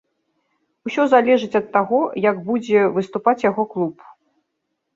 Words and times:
Усё 0.89 1.05
залежыць 1.13 1.59
ад 1.61 1.67
таго, 1.75 2.01
як 2.31 2.41
будзе 2.49 2.79
выступаць 2.99 3.39
яго 3.49 3.69
клуб. 3.77 3.95